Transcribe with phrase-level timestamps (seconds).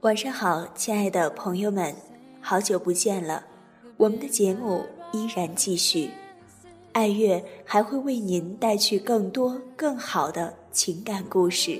[0.00, 1.94] 晚上好，亲爱的朋友们，
[2.40, 3.44] 好久不见了。
[3.98, 6.08] 我们的节目依然继续，
[6.92, 11.78] 爱乐还会为您带去更多更好的情感故事，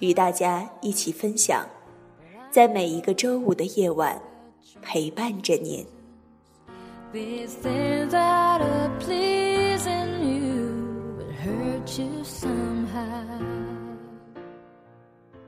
[0.00, 1.64] 与大家一起分享，
[2.50, 4.20] 在每一个周五的夜晚
[4.82, 5.86] 陪伴着您。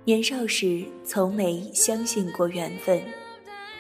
[0.06, 3.02] 年少时从没相信过缘分，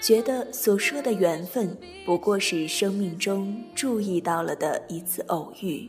[0.00, 5.86] 觉得所说的缘分不过是生命中注意到了的一次偶遇，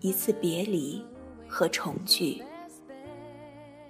[0.00, 1.02] 一次别离
[1.48, 2.42] 和重聚。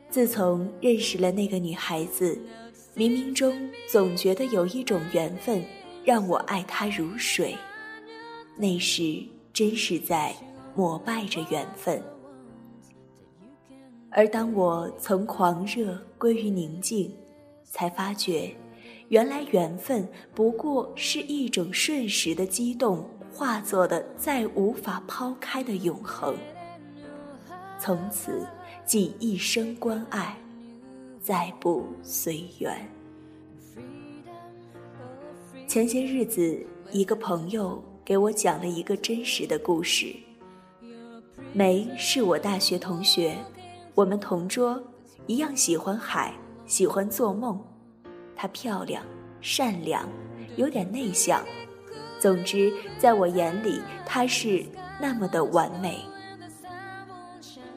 [0.09, 2.39] 自从认识了那个女孩子，
[2.95, 5.65] 冥冥中总觉得有一种缘分
[6.05, 7.57] 让我爱她如水，
[8.57, 9.21] 那时
[9.53, 10.33] 真是在
[10.77, 12.01] 膜拜着缘分。
[14.11, 17.15] 而当我从狂热归于宁静，
[17.65, 18.51] 才发觉，
[19.09, 26.35] 原来缘分不过是一种瞬时的激动，化作的再无法抛开的永恒。
[27.79, 28.47] 从此，
[28.85, 30.37] 即一生关爱，
[31.21, 32.91] 再不随缘。
[35.67, 40.17] 前些日子，一个朋友给我讲了一个真实的故事。
[41.53, 43.37] 梅是我大学同学。
[43.99, 44.81] 我们同桌，
[45.27, 46.33] 一样喜欢海，
[46.67, 47.61] 喜欢做梦。
[48.37, 49.03] 她漂亮、
[49.41, 50.09] 善良，
[50.55, 51.45] 有点内向。
[52.21, 54.65] 总之，在我眼里，她是
[55.01, 55.99] 那么的完美。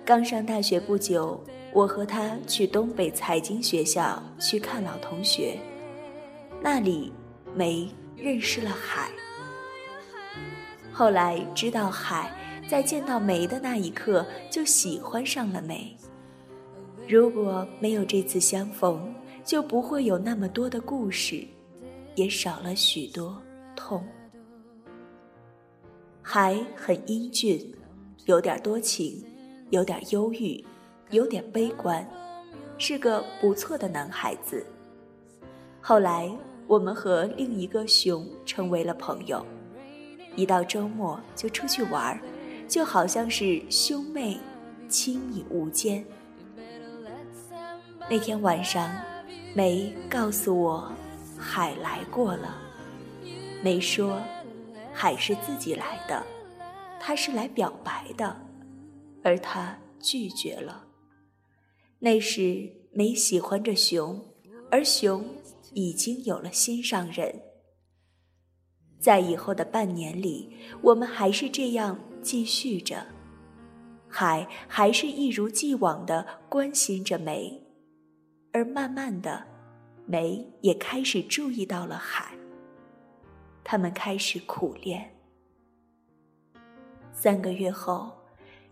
[0.06, 5.58] 刚上大学不久，我和她去东北财经学校去看老同学，
[6.62, 7.12] 那里
[7.56, 9.10] 梅认识了海。
[10.94, 12.32] 后来知道海
[12.70, 15.98] 在见到梅的那一刻就喜欢上了梅。
[17.12, 19.14] 如果没有这次相逢，
[19.44, 21.46] 就不会有那么多的故事，
[22.16, 23.38] 也少了许多
[23.76, 24.02] 痛。
[26.22, 27.70] 海很英俊，
[28.28, 29.22] 有点多情，
[29.72, 30.64] 有点忧郁，
[31.10, 32.10] 有点悲观，
[32.78, 34.66] 是个不错的男孩子。
[35.82, 36.34] 后来，
[36.66, 39.46] 我们和另一个熊成为了朋友，
[40.38, 42.18] 一到周末就出去玩
[42.70, 44.40] 就好像是兄妹，
[44.88, 46.06] 亲密无间。
[48.12, 48.94] 那天晚上，
[49.56, 50.92] 梅告诉我，
[51.38, 52.58] 海来过了。
[53.64, 54.22] 梅说，
[54.92, 56.22] 海是自己来的，
[57.00, 58.36] 他是来表白的，
[59.24, 60.86] 而他拒绝了。
[62.00, 64.22] 那时梅喜欢着熊，
[64.70, 65.26] 而熊
[65.74, 67.34] 已经有了心上人。
[69.00, 73.06] 在以后的半年里，我们还是这样继续着，
[74.10, 77.71] 海还是一如既往的关心着梅。
[78.54, 79.46] 而慢慢的，
[80.06, 82.34] 梅也开始注意到了海。
[83.64, 85.10] 他们开始苦恋。
[87.14, 88.12] 三个月后，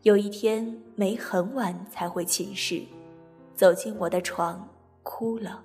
[0.01, 2.83] 有一天，梅很晚才回寝室，
[3.55, 4.67] 走进我的床，
[5.03, 5.63] 哭了。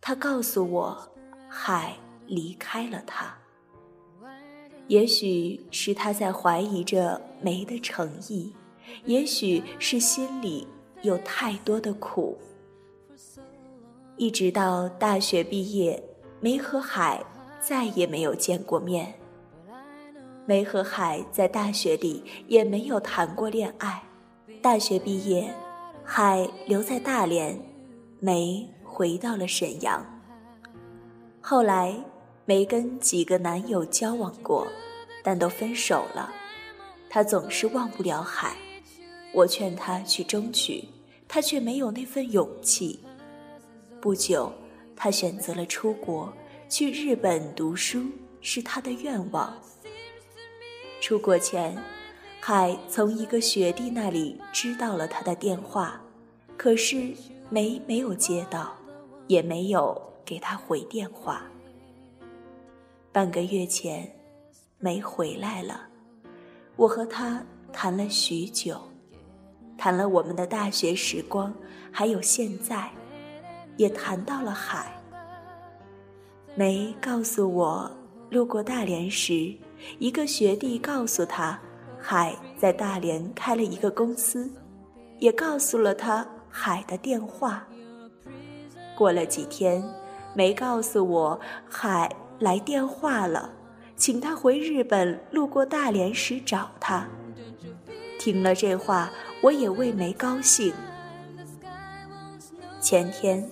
[0.00, 1.12] 她告诉我，
[1.48, 1.96] 海
[2.26, 3.34] 离开了她。
[4.88, 8.52] 也许是他在怀疑着梅的诚意，
[9.04, 10.66] 也许是心里
[11.02, 12.38] 有太多的苦。
[14.18, 16.02] 一直到大学毕业，
[16.40, 17.22] 梅和海
[17.60, 19.12] 再也没有见过面。
[20.46, 24.02] 梅和海在大学里也没有谈过恋爱。
[24.62, 25.52] 大学毕业，
[26.02, 27.60] 海留在大连，
[28.18, 30.02] 梅回到了沈阳。
[31.42, 31.94] 后来，
[32.46, 34.66] 梅跟几个男友交往过，
[35.22, 36.32] 但都分手了。
[37.10, 38.56] 她总是忘不了海，
[39.34, 40.88] 我劝她去争取，
[41.28, 43.00] 她却没有那份勇气。
[44.06, 44.52] 不久，
[44.94, 46.32] 他选择了出国，
[46.68, 48.04] 去日本读书
[48.40, 49.52] 是他的愿望。
[51.00, 51.76] 出国前，
[52.38, 56.00] 海从一个学弟那里知道了他的电话，
[56.56, 57.12] 可是
[57.50, 58.76] 梅没有接到，
[59.26, 61.42] 也没有给他回电话。
[63.10, 64.08] 半个月前，
[64.78, 65.88] 梅回来了，
[66.76, 68.80] 我和他谈了许久，
[69.76, 71.52] 谈了我们的大学时光，
[71.90, 72.88] 还有现在。
[73.76, 74.92] 也谈到了海。
[76.54, 77.90] 梅告诉我，
[78.30, 79.54] 路过大连时，
[79.98, 81.58] 一个学弟告诉他，
[82.00, 84.50] 海在大连开了一个公司，
[85.18, 87.66] 也告诉了他海的电话。
[88.96, 89.84] 过了几天，
[90.34, 93.50] 梅告诉我，海来电话了，
[93.94, 97.06] 请他回日本，路过大连时找他。
[98.18, 99.10] 听了这话，
[99.42, 100.72] 我也为梅高兴。
[102.80, 103.50] 前天，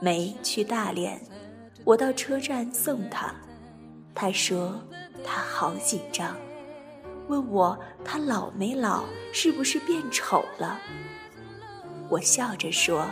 [0.00, 1.20] 梅去大连，
[1.84, 3.34] 我到车站送她，
[4.14, 4.78] 她说
[5.24, 6.36] 她好紧张，
[7.28, 10.78] 问我她老没老，是不是变丑了。
[12.10, 13.06] 我笑着说：“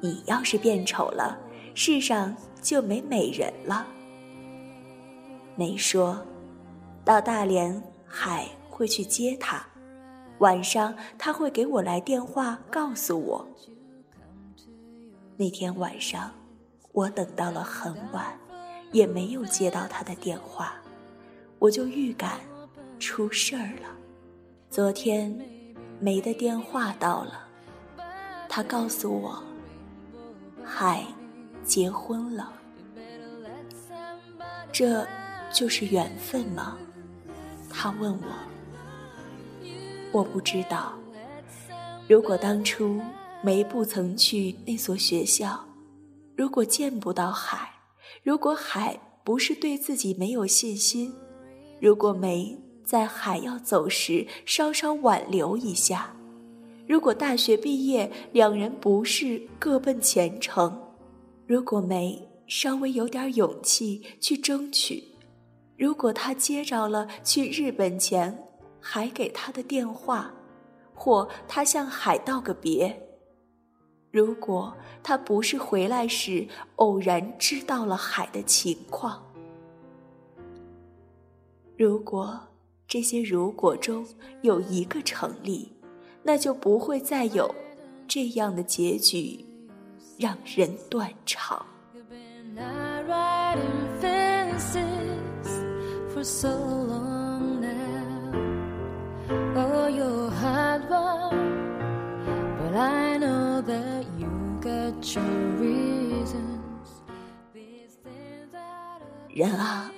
[0.00, 1.36] 你要是变丑了，
[1.74, 3.86] 世上就没美人了。”
[5.56, 6.24] 梅说
[7.04, 9.66] ：“到大连，海会去接她，
[10.38, 13.48] 晚上他会给我来电话告诉我。”
[15.40, 16.30] 那天晚上，
[16.92, 18.38] 我等到了很晚，
[18.92, 20.74] 也没有接到他的电话，
[21.58, 22.38] 我就预感
[22.98, 23.88] 出事儿了。
[24.68, 25.34] 昨天，
[25.98, 27.48] 梅的电话到了。
[28.50, 29.42] 他告诉我，
[30.62, 31.02] 海
[31.64, 32.52] 结婚了，
[34.70, 35.06] 这
[35.50, 36.76] 就是缘分吗？
[37.70, 39.70] 他问我，
[40.12, 40.92] 我不知道。
[42.06, 43.00] 如果当初
[43.42, 45.64] 梅不曾去那所学校，
[46.36, 47.70] 如果见不到海，
[48.22, 51.10] 如果海不是对自己没有信心，
[51.80, 52.54] 如果梅
[52.84, 56.14] 在海要走时稍稍挽留一下。
[56.86, 60.70] 如果大学毕业，两人不是各奔前程；
[61.46, 65.02] 如果梅稍微有点勇气去争取；
[65.78, 68.36] 如果他接着了去日本前
[68.80, 70.30] 还给他的电话，
[70.92, 72.92] 或他向海道个别；
[74.10, 74.72] 如果
[75.02, 76.46] 他不是回来时
[76.76, 79.20] 偶然知道了海的情况；
[81.76, 82.40] 如果
[82.86, 84.06] 这些如果中
[84.42, 85.72] 有一个成立。
[86.22, 87.52] 那就不会再有
[88.06, 89.42] 这样的结局，
[90.18, 91.64] 让人断肠。
[109.32, 109.90] 人啊，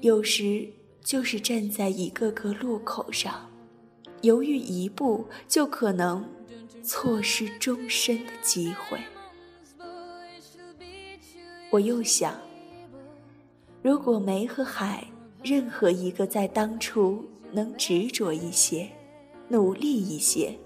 [0.00, 0.68] 有时
[1.02, 3.50] 就是站在一个个路口上。
[4.22, 6.24] 犹豫一步，就可能
[6.84, 9.00] 错失终身的机会。
[11.70, 12.38] 我又想，
[13.82, 15.04] 如果梅和海
[15.42, 18.88] 任何一个在当初能执着一些、
[19.48, 20.56] 努力一些，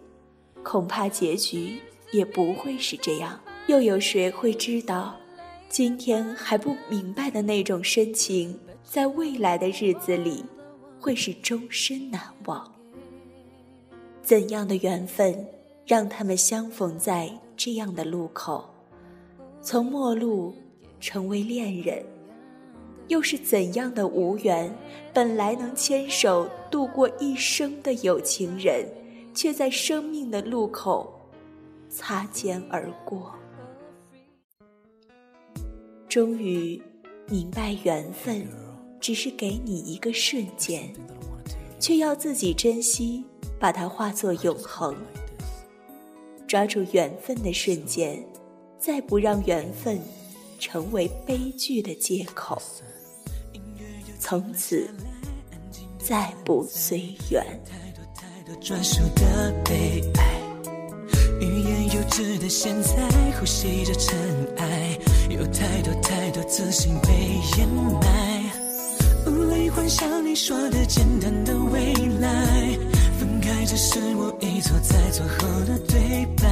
[0.63, 1.81] 恐怕结局
[2.13, 3.41] 也不会是这样。
[3.67, 5.17] 又有谁会知道，
[5.71, 10.45] 今天还不明白的那种深情，在未来的日子里，
[11.01, 12.71] 会是终身难忘？
[14.23, 15.47] 怎样的缘分，
[15.87, 18.69] 让他们相逢在这样的路口，
[19.63, 20.55] 从陌路
[21.01, 22.05] 成为恋人？
[23.09, 24.71] 又是怎样的无缘，
[25.15, 28.87] 本来能牵手度过一生的有情人，
[29.33, 31.19] 却在生命的路口
[31.89, 33.35] 擦肩而过？
[36.15, 36.81] 终于
[37.29, 38.47] 明白，缘分
[39.01, 40.89] 只是给你一个瞬间，
[41.81, 43.25] 却要自己珍惜。
[43.59, 44.95] 把它化作永恒，
[46.47, 48.25] 抓住缘分的瞬间，
[48.79, 49.99] 再不让缘分
[50.61, 52.63] 成为悲剧的借口，
[54.21, 54.89] 从此
[55.99, 57.45] 再不随缘。
[61.41, 64.17] 欲言又止的现在，呼吸着尘
[64.59, 64.97] 埃，
[65.31, 67.09] 有太多太多自信被
[67.59, 68.45] 掩埋，
[69.27, 72.79] 无力幻想你说的简单的未来。
[73.19, 76.49] 分开只是我一错再错后的对白，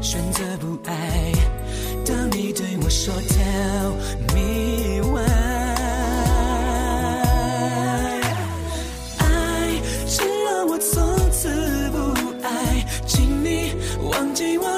[0.00, 1.32] 选择不爱。
[2.06, 3.94] 当你对我说 Tell
[4.34, 5.24] me why，
[9.18, 9.24] 爱
[10.06, 11.48] 只让我从此
[11.90, 11.96] 不
[12.46, 14.73] 爱，请你忘记我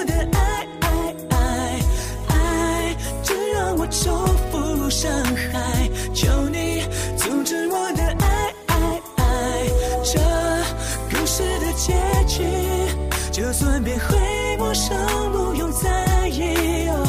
[4.97, 5.13] 伤
[5.53, 6.81] 害，求你
[7.19, 9.23] 阻止我的爱爱爱。
[10.03, 10.19] 这
[11.11, 11.93] 故事的结
[12.27, 12.43] 局。
[13.31, 14.17] 就算变回
[14.57, 14.97] 陌生，
[15.33, 16.89] 不用在意。
[16.89, 17.07] 哦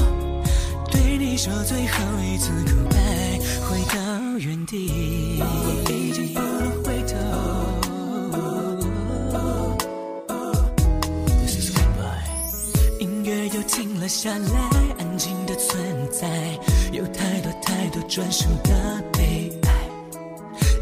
[0.92, 3.40] 对你说最后一次 goodbye，
[3.70, 5.07] 回到原地。
[14.08, 15.78] 了下来，安静的存
[16.10, 16.26] 在，
[16.94, 19.70] 有太多太多专属的悲哀。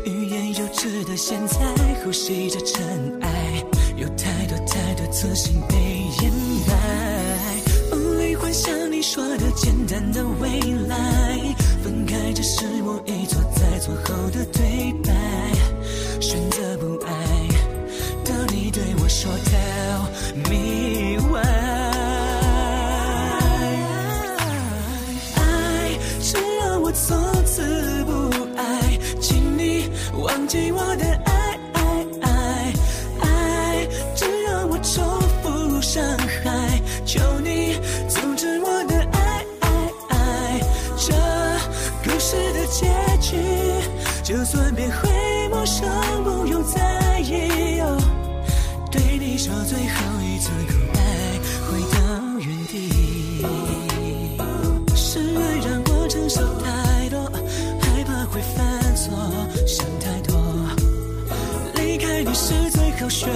[0.06, 1.58] 欲言又止的现在，
[2.04, 3.64] 呼吸着尘埃。
[3.98, 5.76] 有太多太多自信被
[6.22, 6.32] 掩
[6.68, 15.12] 埋，梦里幻想你说的简单的未来，分开只是我一错再错后的对白，
[16.22, 16.95] 选择不
[44.36, 45.08] 就算变回
[45.48, 45.88] 陌生，
[46.26, 47.80] 不用在意。
[47.80, 47.98] 哦
[48.92, 51.40] 对你说最后一次 goodbye，
[51.72, 51.98] 回到
[52.40, 52.76] 原地。
[54.94, 57.18] 是爱让我承受太多，
[57.80, 59.16] 害怕会犯错，
[59.66, 60.36] 想太多。
[61.76, 63.30] 离开你是最后选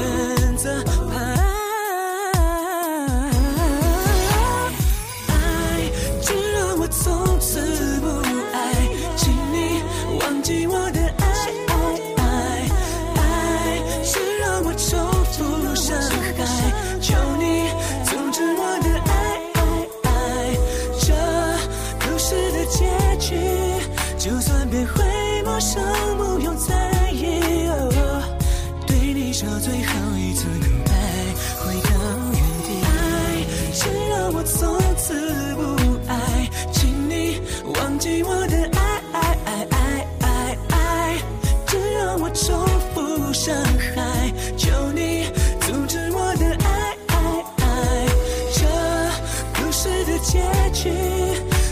[50.21, 50.39] 结
[50.73, 50.91] 局，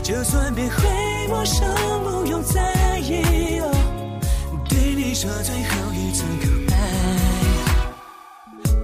[0.04, 0.84] 就算变回
[1.28, 1.68] 陌生，
[2.04, 3.60] 不用在意。
[3.60, 3.72] 哦
[4.70, 6.76] 对你说最后一次 goodbye。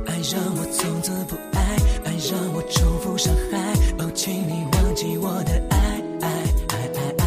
[0.06, 1.60] 爱让我从此不爱，
[2.06, 3.58] 爱让我重复伤害。
[4.00, 5.78] 哦，请你忘记我的爱，
[6.22, 6.28] 爱
[6.70, 7.24] 爱爱爱，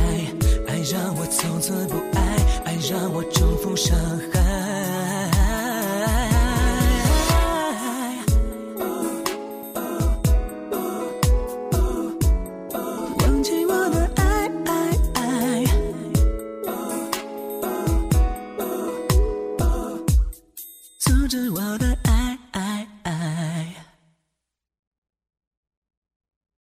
[0.69, 2.19] 爱让我从此不爱，
[2.64, 3.97] 爱让我重复伤
[4.33, 4.65] 害。